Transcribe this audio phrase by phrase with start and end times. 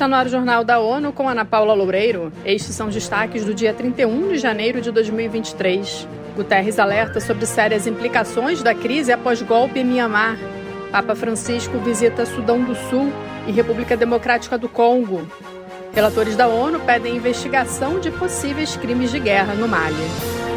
[0.00, 2.32] Está no ar o Jornal da ONU com Ana Paula Loureiro.
[2.42, 6.08] Estes são destaques do dia 31 de janeiro de 2023.
[6.34, 10.38] Guterres alerta sobre sérias implicações da crise após golpe em Mianmar.
[10.90, 13.12] Papa Francisco visita Sudão do Sul
[13.46, 15.30] e República Democrática do Congo.
[15.92, 20.49] Relatores da ONU pedem investigação de possíveis crimes de guerra no Mali.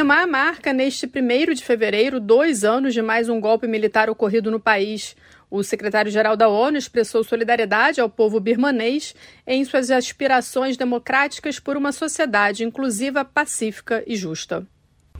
[0.00, 4.58] Myanmar marca neste 1 de fevereiro dois anos de mais um golpe militar ocorrido no
[4.58, 5.14] país.
[5.50, 9.14] O secretário-geral da ONU expressou solidariedade ao povo birmanês
[9.46, 14.66] em suas aspirações democráticas por uma sociedade inclusiva, pacífica e justa.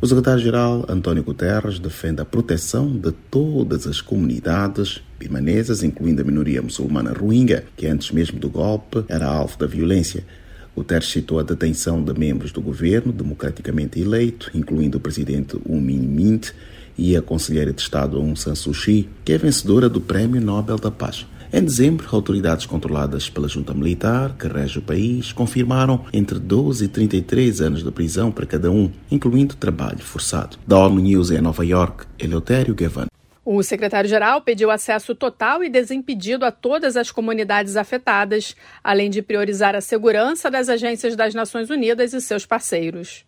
[0.01, 6.63] O secretário-geral António Guterres defende a proteção de todas as comunidades birmanesas, incluindo a minoria
[6.63, 10.25] muçulmana rohingya, que antes mesmo do golpe era alvo da violência.
[10.75, 16.01] Guterres citou a detenção de membros do governo democraticamente eleito, incluindo o presidente U Min
[16.01, 16.51] Mint
[16.97, 20.77] e a conselheira de Estado Aung San Suu Kyi, que é vencedora do Prémio Nobel
[20.77, 21.27] da Paz.
[21.53, 26.89] Em dezembro, autoridades controladas pela junta militar, que rege o país, confirmaram entre 12 e
[26.89, 30.57] 33 anos de prisão para cada um, incluindo trabalho forçado.
[30.65, 33.07] Da ONU News em Nova York, Eleutério Gavan.
[33.45, 39.75] O secretário-geral pediu acesso total e desimpedido a todas as comunidades afetadas, além de priorizar
[39.75, 43.25] a segurança das agências das Nações Unidas e seus parceiros.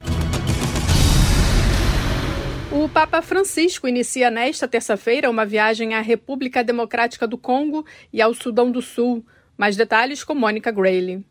[2.70, 8.34] O Papa Francisco inicia nesta terça-feira uma viagem à República Democrática do Congo e ao
[8.34, 9.24] Sudão do Sul.
[9.56, 11.24] Mais detalhes com Mônica Grayley.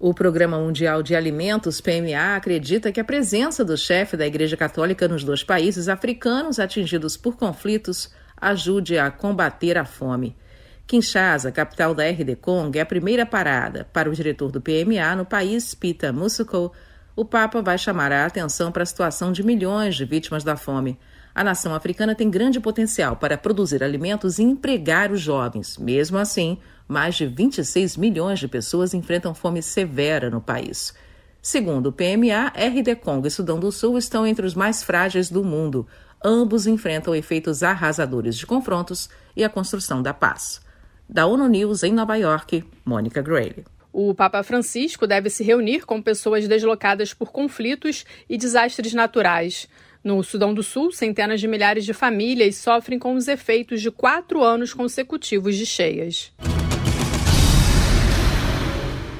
[0.00, 5.08] O Programa Mundial de Alimentos, PMA, acredita que a presença do chefe da Igreja Católica
[5.08, 8.08] nos dois países africanos atingidos por conflitos
[8.40, 10.36] ajude a combater a fome.
[10.86, 15.26] Kinshasa, capital da RD Congo, é a primeira parada para o diretor do PMA no
[15.26, 16.72] país, Pita Musuko.
[17.16, 20.96] O Papa vai chamar a atenção para a situação de milhões de vítimas da fome.
[21.34, 25.78] A nação africana tem grande potencial para produzir alimentos e empregar os jovens.
[25.78, 30.94] Mesmo assim, mais de 26 milhões de pessoas enfrentam fome severa no país.
[31.40, 35.44] Segundo o PMA, RD Congo e Sudão do Sul estão entre os mais frágeis do
[35.44, 35.86] mundo.
[36.24, 40.60] Ambos enfrentam efeitos arrasadores de confrontos e a construção da paz.
[41.08, 43.64] Da ONU News em Nova York, Mônica Grayle.
[43.92, 49.68] O Papa Francisco deve se reunir com pessoas deslocadas por conflitos e desastres naturais.
[50.08, 54.42] No Sudão do Sul, centenas de milhares de famílias sofrem com os efeitos de quatro
[54.42, 56.32] anos consecutivos de cheias.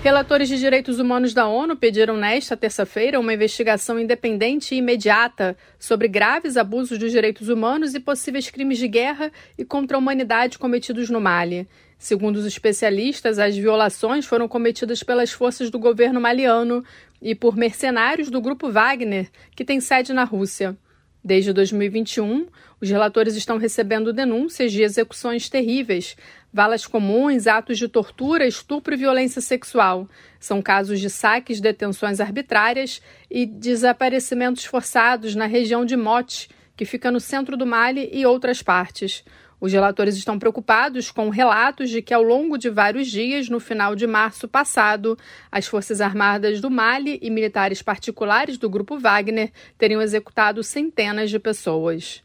[0.02, 6.08] Relatores de direitos humanos da ONU pediram nesta terça-feira uma investigação independente e imediata sobre
[6.08, 11.10] graves abusos dos direitos humanos e possíveis crimes de guerra e contra a humanidade cometidos
[11.10, 11.68] no Mali.
[11.98, 16.84] Segundo os especialistas, as violações foram cometidas pelas forças do governo maliano
[17.20, 20.76] e por mercenários do grupo Wagner, que tem sede na Rússia.
[21.24, 22.46] Desde 2021,
[22.80, 26.16] os relatores estão recebendo denúncias de execuções terríveis,
[26.52, 30.08] valas comuns, atos de tortura, estupro e violência sexual.
[30.38, 37.10] São casos de saques, detenções arbitrárias e desaparecimentos forçados na região de Mote, que fica
[37.10, 39.24] no centro do Mali e outras partes.
[39.60, 43.96] Os relatores estão preocupados com relatos de que, ao longo de vários dias, no final
[43.96, 45.18] de março passado,
[45.50, 51.40] as Forças Armadas do Mali e militares particulares do Grupo Wagner teriam executado centenas de
[51.40, 52.22] pessoas.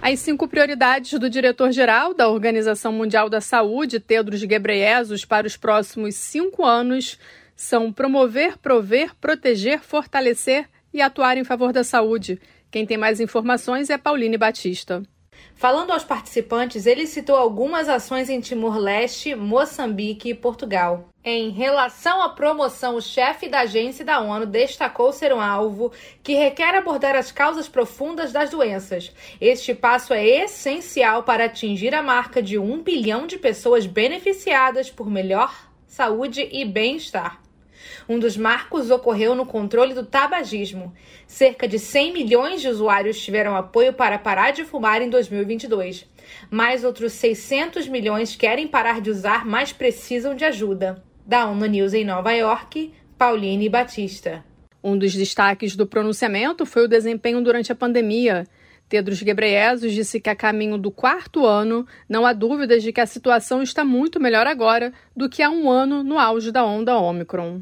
[0.00, 6.14] As cinco prioridades do diretor-geral da Organização Mundial da Saúde, Tedros Ghebreyesus, para os próximos
[6.14, 7.18] cinco anos
[7.54, 12.40] são promover, prover, proteger, fortalecer e atuar em favor da saúde.
[12.70, 15.02] Quem tem mais informações é Pauline Batista.
[15.54, 21.08] Falando aos participantes, ele citou algumas ações em Timor-Leste, Moçambique e Portugal.
[21.24, 25.92] Em relação à promoção, o chefe da agência da ONU destacou ser um alvo
[26.22, 29.12] que requer abordar as causas profundas das doenças.
[29.40, 35.10] Este passo é essencial para atingir a marca de um bilhão de pessoas beneficiadas por
[35.10, 37.40] melhor saúde e bem-estar.
[38.08, 40.94] Um dos marcos ocorreu no controle do tabagismo.
[41.26, 46.06] Cerca de 100 milhões de usuários tiveram apoio para parar de fumar em 2022.
[46.50, 51.02] Mais outros 600 milhões querem parar de usar, mas precisam de ajuda.
[51.26, 54.44] Da ONU News em Nova York, Pauline Batista.
[54.82, 58.46] Um dos destaques do pronunciamento foi o desempenho durante a pandemia.
[58.88, 63.06] Tedros Ghebreyesus disse que a caminho do quarto ano não há dúvidas de que a
[63.06, 67.60] situação está muito melhor agora do que há um ano no auge da onda Omicron.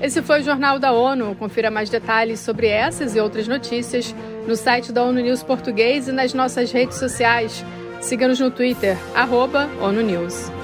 [0.00, 1.34] Esse foi o Jornal da ONU.
[1.34, 4.14] Confira mais detalhes sobre essas e outras notícias
[4.46, 7.64] no site da ONU News Português e nas nossas redes sociais.
[8.00, 10.55] Siga-nos no Twitter, arroba ONU News.